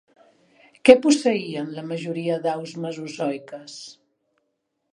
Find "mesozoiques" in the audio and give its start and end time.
2.87-3.77